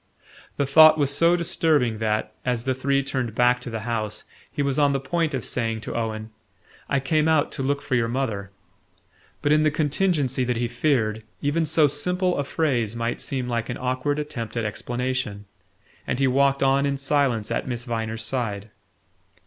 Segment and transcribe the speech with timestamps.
[0.57, 4.63] The thought was so disturbing that, as the three turned back to the house, he
[4.63, 6.31] was on the point of saying to Owen:
[6.89, 8.49] "I came out to look for your mother."
[9.43, 13.77] But, in the contingency he feared, even so simple a phrase might seem like an
[13.77, 15.45] awkward attempt at explanation;
[16.07, 18.71] and he walked on in silence at Miss Viner's side.